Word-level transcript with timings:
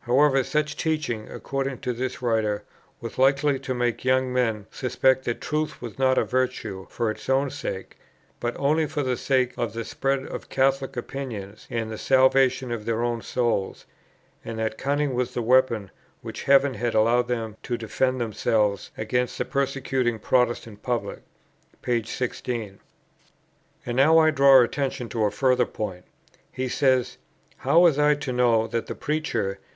However, 0.00 0.42
such 0.42 0.74
teaching, 0.76 1.28
according 1.28 1.78
to 1.80 1.92
this 1.92 2.22
Writer, 2.22 2.64
was 2.98 3.18
likely 3.18 3.60
to 3.60 3.74
make 3.74 4.06
young 4.06 4.32
men 4.32 4.66
"suspect, 4.70 5.24
that 5.26 5.42
truth 5.42 5.82
was 5.82 5.98
not 5.98 6.16
a 6.16 6.24
virtue 6.24 6.86
for 6.88 7.10
its 7.10 7.28
own 7.28 7.50
sake, 7.50 7.96
but 8.40 8.56
only 8.56 8.86
for 8.86 9.02
the 9.02 9.18
sake 9.18 9.52
of 9.58 9.74
the 9.74 9.84
spread 9.84 10.26
of 10.26 10.48
'Catholic 10.48 10.96
opinions,' 10.96 11.68
and 11.70 11.90
the 11.92 11.98
'salvation 11.98 12.72
of 12.72 12.86
their 12.86 13.02
own 13.02 13.20
souls;' 13.20 13.84
and 14.44 14.58
that 14.58 14.78
cunning 14.78 15.14
was 15.14 15.34
the 15.34 15.42
weapon 15.42 15.90
which 16.22 16.44
heaven 16.44 16.74
had 16.74 16.94
allowed 16.94 17.28
to 17.28 17.34
them 17.34 17.56
to 17.64 17.76
defend 17.76 18.18
themselves 18.20 18.90
against 18.96 19.36
the 19.36 19.44
persecuting 19.44 20.18
Protestant 20.18 20.82
public." 20.82 21.20
p. 21.82 22.02
16. 22.02 22.80
And 23.84 23.96
now 23.98 24.16
I 24.18 24.30
draw 24.30 24.60
attention 24.62 25.10
to 25.10 25.24
a 25.26 25.30
further 25.30 25.66
point. 25.66 26.04
He 26.50 26.66
says, 26.66 27.18
"How 27.58 27.80
was 27.80 27.98
I 27.98 28.14
to 28.16 28.32
know 28.32 28.66
that 28.68 28.86
the 28.86 28.94
preacher 28.96 29.60